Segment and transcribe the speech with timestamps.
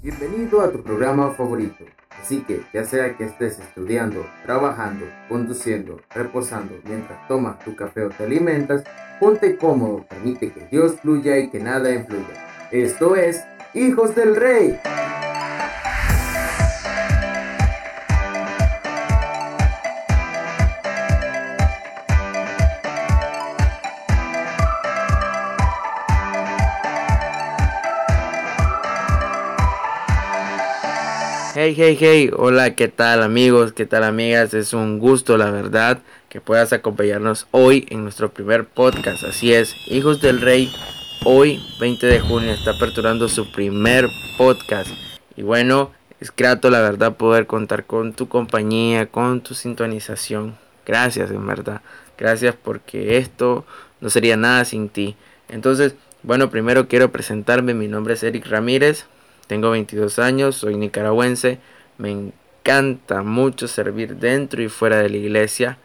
[0.00, 1.84] Bienvenido a tu programa favorito.
[2.22, 8.08] Así que, ya sea que estés estudiando, trabajando, conduciendo, reposando, mientras tomas tu café o
[8.08, 8.84] te alimentas,
[9.18, 12.68] ponte cómodo, permite que Dios fluya y que nada influya.
[12.70, 13.42] Esto es
[13.74, 14.78] Hijos del Rey.
[31.54, 33.72] Hey, hey, hey, hola, ¿qué tal amigos?
[33.72, 34.52] ¿Qué tal amigas?
[34.54, 35.98] Es un gusto, la verdad,
[36.28, 39.24] que puedas acompañarnos hoy en nuestro primer podcast.
[39.24, 40.70] Así es, Hijos del Rey,
[41.24, 44.90] hoy 20 de junio está aperturando su primer podcast.
[45.36, 50.56] Y bueno, es grato, la verdad, poder contar con tu compañía, con tu sintonización.
[50.84, 51.80] Gracias, en verdad.
[52.18, 53.64] Gracias porque esto
[54.00, 55.16] no sería nada sin ti.
[55.48, 57.74] Entonces, bueno, primero quiero presentarme.
[57.74, 59.06] Mi nombre es Eric Ramírez.
[59.48, 61.58] Tengo 22 años, soy nicaragüense,
[61.96, 65.78] me encanta mucho servir dentro y fuera de la iglesia.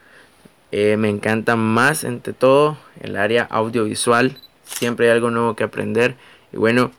[0.70, 4.36] Eh, me encanta más, entre todo, el área audiovisual.
[4.64, 6.14] Siempre hay algo nuevo que aprender.
[6.52, 6.92] Y bueno,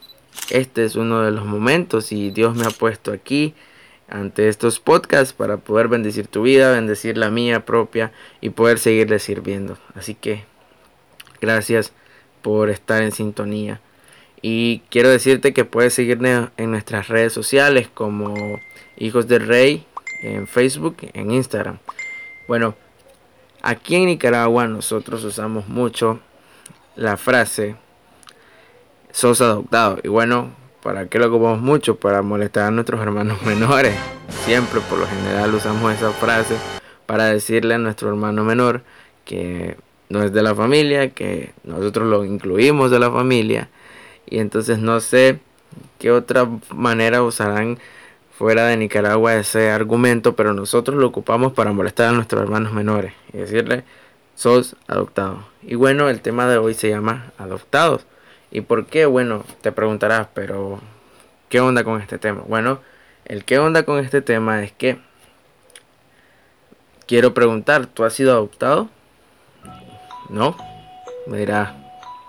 [0.50, 3.54] este es uno de los momentos y Dios me ha puesto aquí
[4.08, 8.12] ante estos podcasts para poder bendecir tu vida, bendecir la mía propia
[8.42, 9.78] y poder seguirle sirviendo.
[9.94, 10.46] Así que
[11.42, 11.94] gracias
[12.42, 13.82] por estar en sintonía.
[14.48, 18.60] Y quiero decirte que puedes seguirnos en nuestras redes sociales como
[18.96, 19.88] Hijos del Rey
[20.22, 21.80] en Facebook, en Instagram.
[22.48, 22.76] Bueno,
[23.64, 26.20] aquí en Nicaragua nosotros usamos mucho
[26.96, 27.76] la frase
[29.10, 29.98] sos adoptado.
[30.04, 30.52] Y bueno,
[30.84, 31.96] ¿para qué lo ocupamos mucho?
[31.96, 33.96] Para molestar a nuestros hermanos menores.
[34.46, 36.56] Siempre por lo general usamos esa frase
[37.08, 38.84] para decirle a nuestro hermano menor
[39.24, 39.76] que
[40.10, 43.70] no es de la familia, que nosotros lo incluimos de la familia
[44.26, 45.40] y entonces no sé
[46.00, 47.80] qué otra manera usarán
[48.38, 53.14] fuera de Nicaragua ese argumento, pero nosotros lo ocupamos para molestar a nuestros hermanos menores
[53.34, 53.84] y decirle,
[54.36, 55.46] sos adoptado.
[55.62, 58.06] Y bueno, el tema de hoy se llama adoptados.
[58.52, 59.06] ¿Y por qué?
[59.06, 60.80] Bueno, te preguntarás, pero
[61.50, 62.44] ¿qué onda con este tema?
[62.48, 62.80] Bueno,
[63.26, 65.00] el qué onda con este tema es que
[67.08, 68.90] quiero preguntar, ¿tú has sido adoptado?
[70.30, 70.58] ¿No?
[71.28, 71.74] Me dirás,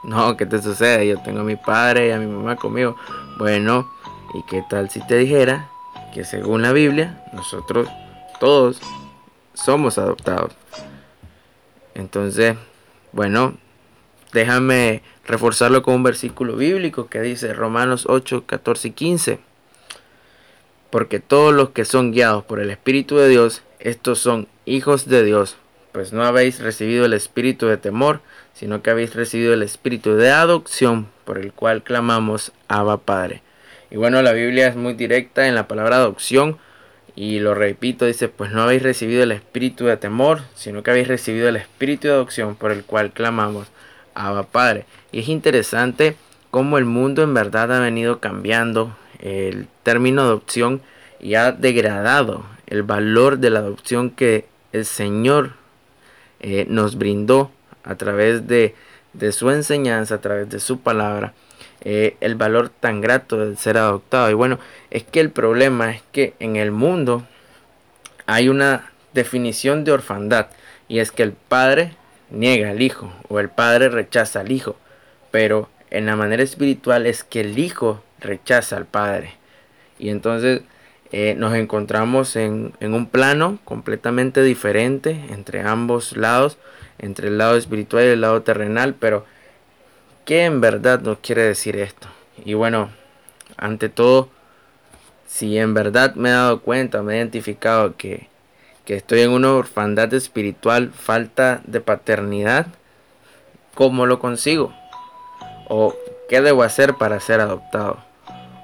[0.05, 1.07] no, ¿qué te sucede?
[1.07, 2.97] Yo tengo a mi padre y a mi mamá conmigo.
[3.39, 3.91] Bueno,
[4.35, 5.69] ¿y qué tal si te dijera
[6.15, 7.89] que según la Biblia, nosotros
[8.41, 8.81] todos
[9.55, 10.53] somos adoptados?
[11.95, 12.57] Entonces,
[13.13, 13.55] bueno,
[14.33, 19.41] déjame reforzarlo con un versículo bíblico que dice Romanos 8, 14 y 15.
[20.91, 25.25] Porque todos los que son guiados por el Espíritu de Dios, estos son hijos de
[25.25, 25.57] Dios,
[25.97, 28.21] pues no habéis recibido el espíritu de temor,
[28.53, 33.41] sino que habéis recibido el espíritu de adopción por el cual clamamos Abba Padre.
[33.91, 36.59] Y bueno, la Biblia es muy directa en la palabra adopción
[37.15, 41.09] y lo repito, dice, pues no habéis recibido el espíritu de temor, sino que habéis
[41.09, 43.69] recibido el espíritu de adopción por el cual clamamos
[44.13, 44.85] Abba Padre.
[45.13, 46.15] Y es interesante
[46.51, 50.83] cómo el mundo en verdad ha venido cambiando el término adopción
[51.21, 55.53] y ha degradado el valor de la adopción que el Señor
[56.41, 57.51] eh, nos brindó
[57.85, 58.75] a través de,
[59.33, 61.33] su enseñanza, a través de su palabra,
[61.83, 64.31] eh, el valor tan grato de ser adoptado.
[64.31, 64.59] Y bueno,
[64.91, 67.27] es que el problema es que en el mundo
[68.27, 70.49] hay una definición de orfandad
[70.89, 71.93] y es que el padre
[72.31, 74.77] niega al hijo o el padre rechaza al hijo,
[75.31, 79.35] pero en la manera espiritual es que el hijo rechaza al padre.
[79.99, 80.63] Y entonces
[81.13, 86.59] eh, nos encontramos en, un plano completamente diferente entre ambos lados,
[86.99, 89.25] entre el lado espiritual y el lado terrenal, pero
[90.25, 92.09] ¿qué en verdad nos quiere decir esto?
[92.45, 92.91] Y bueno,
[93.57, 94.29] ante todo,
[95.27, 98.29] si en verdad me he dado cuenta, me he identificado que,
[98.85, 102.67] que estoy en una orfandad espiritual, falta de paternidad,
[103.75, 104.75] ¿cómo lo consigo?
[105.69, 105.95] ¿O
[106.29, 107.99] qué debo hacer para ser adoptado?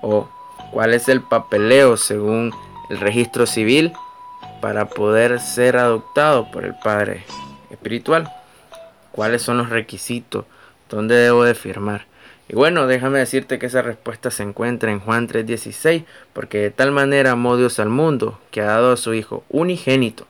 [0.01, 0.29] ¿O
[0.73, 2.53] cuál es el papeleo según
[2.91, 3.93] el registro civil
[4.61, 7.25] para poder ser adoptado por el Padre
[7.71, 8.33] espiritual.
[9.13, 10.47] ¿Cuáles son los requisitos?
[10.89, 12.07] ¿Dónde debo de firmar?
[12.49, 16.91] Y bueno, déjame decirte que esa respuesta se encuentra en Juan 3:16, porque de tal
[16.91, 20.27] manera amó Dios al mundo que ha dado a su Hijo unigénito,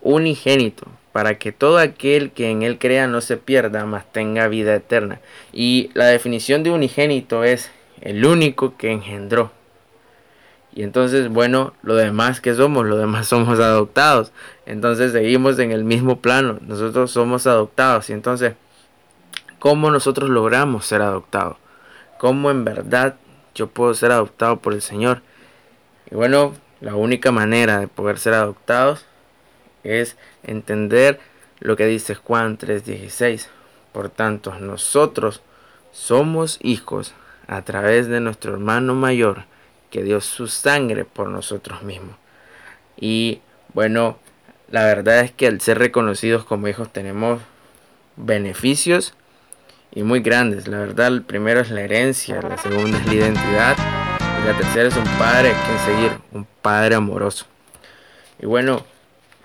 [0.00, 4.74] unigénito, para que todo aquel que en él crea no se pierda, mas tenga vida
[4.74, 5.20] eterna.
[5.52, 7.70] Y la definición de unigénito es
[8.04, 9.50] el único que engendró,
[10.76, 14.32] y entonces, bueno, lo demás que somos, lo demás somos adoptados.
[14.66, 16.58] Entonces seguimos en el mismo plano.
[16.62, 18.10] Nosotros somos adoptados.
[18.10, 18.54] Y entonces,
[19.60, 21.58] ¿cómo nosotros logramos ser adoptados?
[22.18, 23.14] ¿Cómo en verdad
[23.54, 25.22] yo puedo ser adoptado por el Señor.
[26.10, 29.06] Y bueno, la única manera de poder ser adoptados
[29.84, 31.20] es entender
[31.60, 33.48] lo que dice Juan 3:16.
[33.92, 35.40] Por tanto, nosotros
[35.92, 37.14] somos hijos
[37.46, 39.44] a través de nuestro hermano mayor
[39.90, 42.16] que dio su sangre por nosotros mismos.
[42.96, 43.40] Y
[43.72, 44.18] bueno,
[44.70, 47.40] la verdad es que al ser reconocidos como hijos tenemos
[48.16, 49.14] beneficios
[49.92, 50.66] y muy grandes.
[50.68, 53.76] La verdad, el primero es la herencia, la segunda es la identidad
[54.42, 57.46] y la tercera es un padre que seguir, un padre amoroso.
[58.40, 58.84] Y bueno,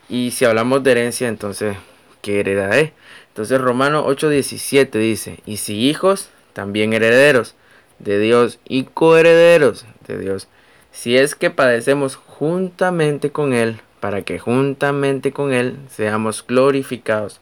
[0.07, 1.77] y si hablamos de herencia, entonces,
[2.21, 2.93] ¿qué heredaré?
[3.27, 7.55] Entonces Romano 8:17 dice, y si hijos, también herederos
[7.99, 10.47] de Dios y coherederos de Dios,
[10.91, 17.41] si es que padecemos juntamente con Él, para que juntamente con Él seamos glorificados.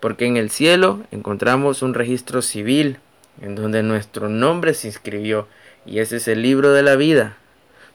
[0.00, 2.98] Porque en el cielo encontramos un registro civil
[3.40, 5.48] en donde nuestro nombre se inscribió
[5.86, 7.36] y ese es el libro de la vida,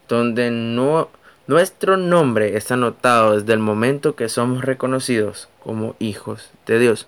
[0.07, 0.49] donde
[1.47, 7.07] nuestro nombre está anotado desde el momento que somos reconocidos como hijos de Dios.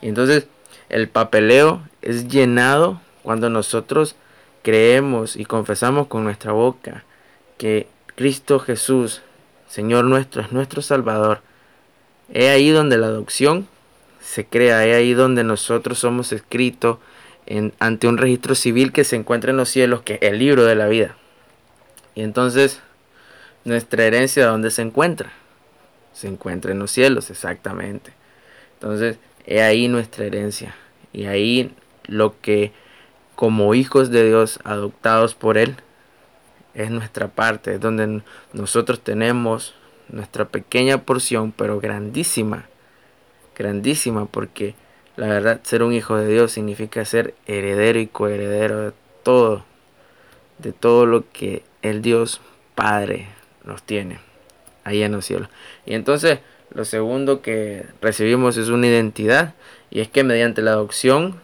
[0.00, 0.46] Y entonces
[0.88, 4.16] el papeleo es llenado cuando nosotros
[4.62, 7.04] creemos y confesamos con nuestra boca
[7.58, 9.22] que Cristo Jesús,
[9.68, 11.40] Señor nuestro, es nuestro Salvador.
[12.32, 13.68] He ahí donde la adopción
[14.20, 16.98] se crea, he ahí donde nosotros somos escritos
[17.46, 20.64] en, ante un registro civil que se encuentra en los cielos, que es el libro
[20.64, 21.16] de la vida.
[22.14, 22.80] Y entonces,
[23.64, 25.32] nuestra herencia, ¿dónde se encuentra?
[26.12, 28.12] Se encuentra en los cielos, exactamente.
[28.74, 30.74] Entonces, he ahí nuestra herencia.
[31.12, 31.74] Y ahí
[32.04, 32.72] lo que
[33.40, 35.76] como hijos de Dios adoptados por Él
[36.74, 38.20] es nuestra parte, es donde
[38.52, 39.74] nosotros tenemos
[40.10, 42.66] nuestra pequeña porción, pero grandísima,
[43.56, 44.74] grandísima, porque
[45.16, 48.92] la verdad ser un hijo de Dios significa ser heredero y coheredero de
[49.22, 49.64] todo,
[50.58, 52.42] de todo lo que el Dios
[52.74, 53.28] Padre
[53.64, 54.20] nos tiene
[54.84, 55.48] ahí en los cielos.
[55.86, 56.40] Y entonces
[56.74, 59.54] lo segundo que recibimos es una identidad,
[59.88, 61.40] y es que mediante la adopción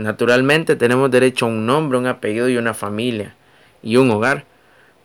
[0.00, 3.34] Naturalmente tenemos derecho a un nombre, un apellido y una familia
[3.82, 4.46] y un hogar,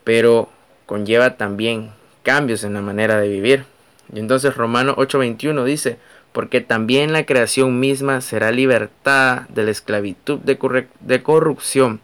[0.05, 0.47] pero
[0.85, 1.91] conlleva también
[2.23, 3.65] cambios en la manera de vivir.
[4.13, 5.97] Y entonces Romanos 8:21 dice,
[6.31, 11.99] porque también la creación misma será libertada de la esclavitud de, de corrupción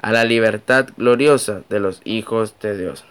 [0.00, 3.04] a la libertad gloriosa de los hijos de Dios.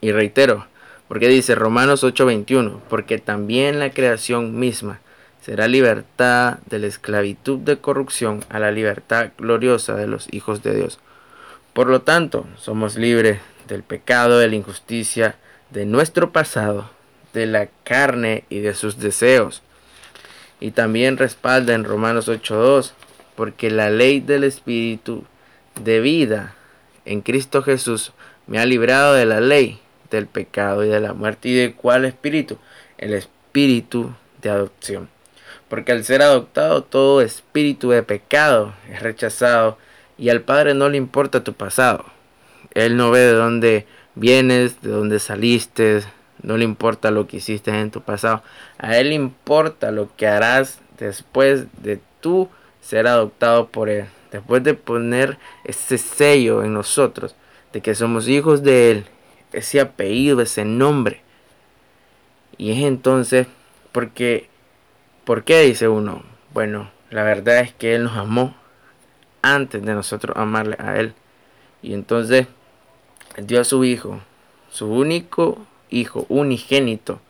[0.00, 0.64] Y reitero,
[1.06, 5.00] porque dice Romanos 8:21, porque también la creación misma
[5.46, 10.74] será libertad de la esclavitud de corrupción a la libertad gloriosa de los hijos de
[10.74, 10.98] Dios.
[11.72, 13.38] Por lo tanto, somos libres
[13.68, 15.36] del pecado, de la injusticia,
[15.70, 16.90] de nuestro pasado,
[17.32, 19.62] de la carne y de sus deseos.
[20.58, 22.90] Y también respalda en Romanos 8.2,
[23.36, 25.26] porque la ley del Espíritu
[25.80, 26.56] de vida
[27.04, 28.10] en Cristo Jesús
[28.48, 29.78] me ha librado de la ley
[30.10, 31.50] del pecado y de la muerte.
[31.50, 32.58] ¿Y de cuál espíritu?
[32.98, 34.12] El espíritu
[34.42, 35.08] de adopción
[35.68, 39.78] porque al ser adoptado todo espíritu de pecado es rechazado
[40.18, 42.04] y al Padre no le importa tu pasado.
[42.74, 46.02] Él no ve de dónde vienes, de dónde saliste,
[46.42, 48.42] no le importa lo que hiciste en tu pasado.
[48.78, 52.48] A Él le importa lo que harás después de tú
[52.80, 54.06] ser adoptado por Él.
[54.30, 57.34] Después de poner ese sello en nosotros
[57.72, 59.06] de que somos hijos de Él,
[59.52, 61.20] ese apellido, ese nombre.
[62.58, 63.46] Y es entonces
[63.92, 64.48] porque
[65.26, 65.62] ¿Por qué?
[65.62, 66.22] Dice uno.
[66.54, 68.54] Bueno, la verdad es que Él nos amó
[69.42, 71.14] antes de nosotros amarle a Él.
[71.82, 72.46] Y entonces
[73.36, 74.20] dio a su Hijo,
[74.70, 77.20] su único Hijo, unigénito,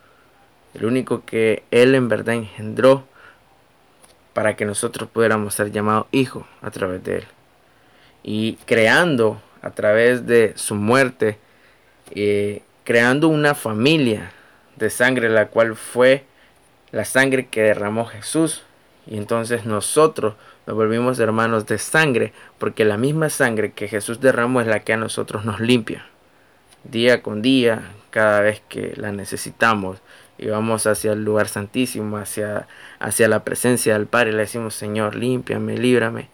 [0.74, 3.06] el único que Él en verdad engendró
[4.34, 7.24] para que nosotros pudiéramos ser llamados hijos a través de Él.
[8.22, 11.38] Y creando a través de su muerte,
[12.10, 14.32] eh, creando una familia
[14.76, 16.26] de sangre, la cual fue
[16.96, 18.62] la sangre que derramó Jesús.
[19.06, 20.34] Y entonces nosotros
[20.66, 24.94] nos volvimos hermanos de sangre, porque la misma sangre que Jesús derramó es la que
[24.94, 26.06] a nosotros nos limpia.
[26.84, 29.98] Día con día, cada vez que la necesitamos,
[30.38, 32.66] y vamos hacia el lugar santísimo, hacia,
[32.98, 36.30] hacia la presencia del Padre, le decimos, Señor, límpiame, líbrame.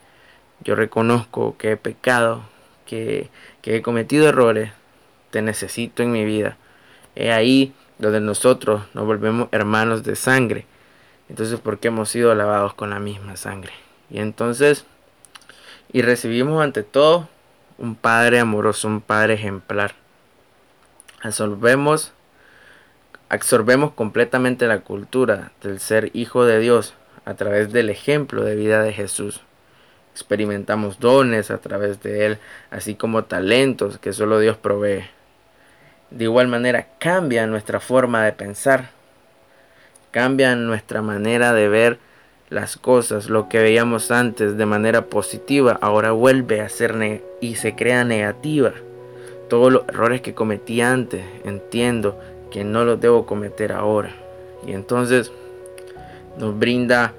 [0.61, 2.45] Yo reconozco que he pecado,
[2.87, 3.31] que,
[3.63, 4.71] que he cometido errores,
[5.31, 6.57] te necesito en mi vida.
[7.17, 10.67] He ahí donde nosotros nos volvemos hermanos de sangre.
[11.29, 13.73] Entonces, porque hemos sido lavados con la misma sangre.
[14.11, 14.85] Y entonces,
[15.93, 17.29] y recibimos ante todo
[17.79, 19.95] un Padre amoroso, un Padre ejemplar.
[21.23, 22.13] Absorbemos,
[23.29, 26.95] absorbemos completamente la cultura del ser hijo de Dios
[27.25, 29.41] a través del ejemplo de vida de Jesús.
[30.13, 32.39] experimentamos dones a través de Él,
[32.71, 35.05] así como talentos que solo Dios provee.
[36.17, 38.91] De igual manera cambia nuestra forma de pensar,
[40.11, 41.99] cambia nuestra manera de ver
[42.51, 47.75] las cosas, lo que veíamos antes de manera positiva, ahora vuelve a ser y se
[47.75, 48.73] crea negativa.
[49.49, 54.11] Todos los errores que cometí antes, entiendo que no los debo cometer ahora.
[54.67, 55.33] Y entonces
[56.39, 57.15] nos brinda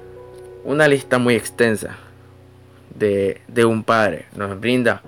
[0.63, 1.97] una lista muy extensa
[2.95, 4.25] de, de un padre.
[4.35, 5.01] Nos brinda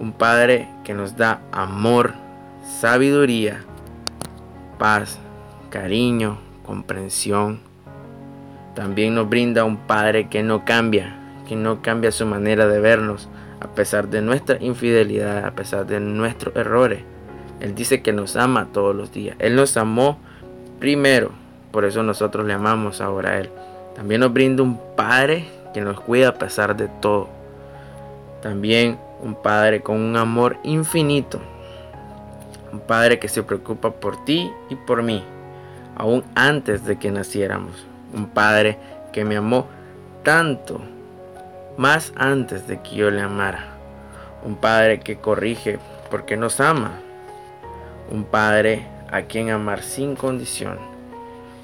[0.00, 2.14] un padre que nos da amor,
[2.62, 3.64] sabiduría,
[4.78, 5.18] paz,
[5.70, 7.60] cariño, comprensión.
[8.74, 13.28] También nos brinda un Padre que no cambia, que no cambia su manera de vernos,
[13.60, 17.00] a pesar de nuestra infidelidad, a pesar de nuestros errores.
[17.60, 19.36] Él dice que nos ama todos los días.
[19.40, 20.18] Él nos amó
[20.78, 21.32] primero,
[21.72, 23.50] por eso nosotros le amamos ahora a Él.
[23.96, 27.28] También nos brinda un Padre que nos cuida a pesar de todo.
[28.42, 31.40] También un Padre con un amor infinito.
[32.78, 35.24] Un Padre que se preocupa por ti y por mí,
[35.96, 37.84] aún antes de que naciéramos.
[38.14, 38.78] Un Padre
[39.12, 39.66] que me amó
[40.22, 40.80] tanto,
[41.76, 43.70] más antes de que yo le amara.
[44.44, 46.92] Un Padre que corrige porque nos ama.
[48.12, 50.78] Un Padre a quien amar sin condición.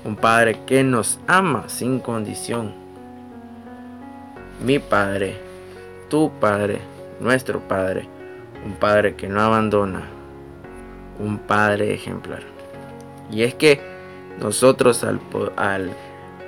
[0.05, 2.75] Un Padre que nos ama sin condición.
[4.61, 5.37] Mi Padre,
[6.11, 6.81] tu Padre,
[7.21, 8.09] nuestro Padre.
[8.67, 10.14] Un Padre que no abandona.
[11.19, 12.43] Un Padre ejemplar.
[13.31, 13.81] Y es que
[14.41, 15.21] nosotros al,
[15.57, 15.91] al,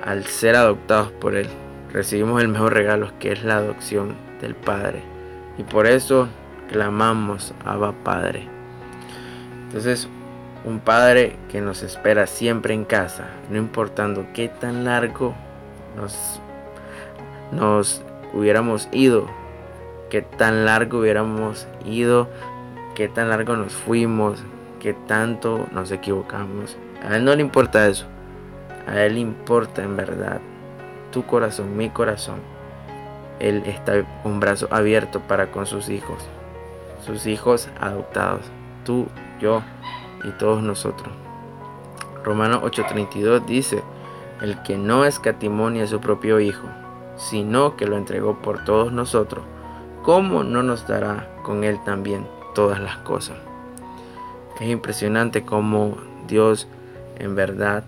[0.04, 1.48] al ser adoptados por Él,
[1.92, 5.02] recibimos el mejor regalo que es la adopción del Padre.
[5.58, 6.28] Y por eso
[6.70, 8.46] clamamos Abba Padre.
[9.66, 10.08] Entonces,
[10.64, 15.34] un Padre que nos espera siempre en casa, no importando qué tan largo
[15.96, 16.40] nos,
[17.52, 18.02] nos
[18.34, 19.28] hubiéramos ido,
[20.10, 22.28] qué tan largo hubiéramos ido,
[22.94, 24.42] qué tan largo nos fuimos,
[24.86, 26.76] qué tanto nos equivocamos.
[27.02, 28.06] A Él no le importa eso.
[28.86, 30.40] A Él importa en verdad
[31.10, 32.36] tu corazón, mi corazón.
[33.40, 36.18] Él está con brazo abierto para con sus hijos.
[37.04, 38.42] Sus hijos adoptados.
[38.84, 39.08] Tú,
[39.40, 39.60] yo
[40.22, 41.12] y todos nosotros.
[42.22, 43.82] Romanos 8:32 dice,
[44.40, 46.68] el que no escatimonia a su propio Hijo,
[47.16, 49.44] sino que lo entregó por todos nosotros,
[50.04, 53.36] ¿cómo no nos dará con Él también todas las cosas?
[54.60, 56.66] Es impresionante cómo Dios
[57.18, 57.84] en verdad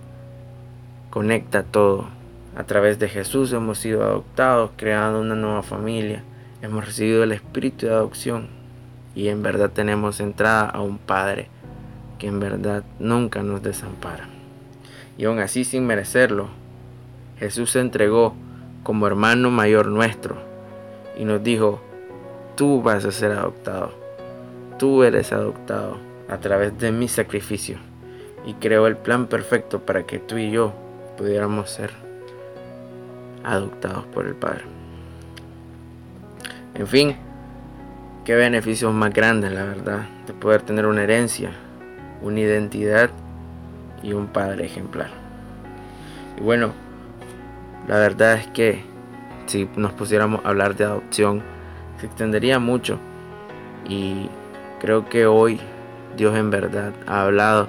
[1.09, 2.09] conecta todo.
[2.57, 6.23] A través de Jesús hemos sido adoptados, creando una nueva familia.
[6.61, 8.49] Hemos recibido el espíritu de adopción
[9.15, 11.49] y en verdad tenemos entrada a un Padre
[12.19, 14.29] que en verdad nunca nos desampara.
[15.17, 16.49] Y aún así sin merecerlo,
[17.39, 18.35] Jesús se entregó
[18.83, 20.37] como hermano mayor nuestro
[21.17, 21.81] y nos dijo,
[22.57, 23.93] tú vas a ser adoptado,
[24.79, 27.79] tú eres adoptado a través de mi sacrificio
[28.45, 30.73] y creó el plan perfecto para que tú y yo
[31.17, 31.91] pudiéramos ser
[33.45, 34.65] adoptados por el Padre.
[36.75, 37.17] En fin,
[38.25, 41.51] qué beneficios más grandes, la verdad, de poder tener una herencia,
[42.23, 43.11] una identidad
[44.03, 45.11] y un Padre ejemplar.
[46.37, 46.73] Y bueno,
[47.89, 48.85] la verdad es que
[49.47, 51.43] si nos pusiéramos a hablar de adopción,
[51.99, 52.99] se extendería mucho.
[53.89, 54.29] Y
[54.79, 55.59] creo que hoy
[56.17, 57.69] Dios en verdad ha hablado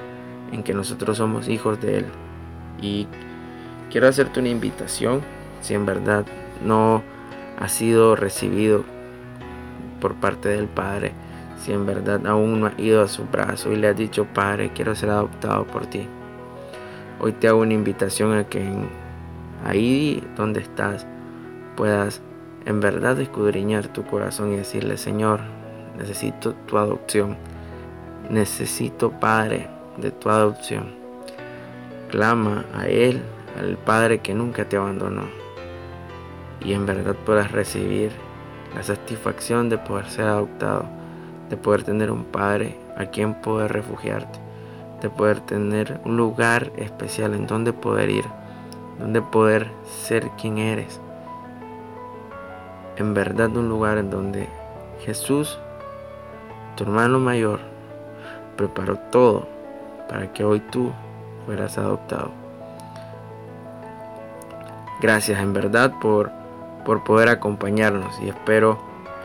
[0.51, 2.05] en que nosotros somos hijos de Él.
[2.81, 3.07] Y
[3.91, 5.21] quiero hacerte una invitación,
[5.61, 6.25] si en verdad
[6.63, 7.03] no
[7.59, 8.83] ha sido recibido
[9.99, 11.11] por parte del Padre,
[11.59, 14.71] si en verdad aún no ha ido a su brazo y le ha dicho, Padre,
[14.73, 16.07] quiero ser adoptado por ti.
[17.19, 18.65] Hoy te hago una invitación a que
[19.65, 21.05] ahí donde estás
[21.75, 22.21] puedas
[22.65, 25.41] en verdad escudriñar tu corazón y decirle, Señor,
[25.97, 27.37] necesito tu adopción.
[28.29, 30.93] Necesito, Padre, de tu adopción.
[32.09, 33.21] Clama a Él,
[33.57, 35.23] al Padre que nunca te abandonó.
[36.63, 38.11] Y en verdad puedas recibir
[38.75, 40.85] la satisfacción de poder ser adoptado,
[41.49, 44.39] de poder tener un Padre a quien poder refugiarte,
[45.01, 48.25] de poder tener un lugar especial en donde poder ir,
[48.99, 50.99] donde poder ser quien eres.
[52.97, 54.49] En verdad un lugar en donde
[55.05, 55.57] Jesús,
[56.75, 57.61] tu hermano mayor,
[58.59, 59.47] preparó todo
[60.09, 60.91] para que hoy tú
[61.45, 62.31] fueras adoptado.
[65.01, 66.29] Gracias en verdad por,
[66.85, 68.77] por poder acompañarnos y espero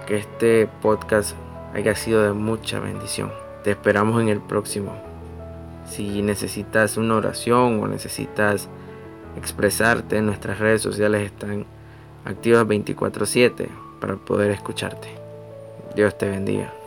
[0.07, 1.35] que este podcast
[1.75, 3.33] haya sido de mucha bendición.
[3.65, 4.93] Te esperamos en el próximo.
[5.91, 8.69] Si necesitas una oración o necesitas
[9.37, 11.67] expresarte, nuestras redes sociales están
[12.25, 13.69] activas 24/7
[14.01, 15.09] para poder escucharte.
[15.97, 16.84] Dios te bendiga.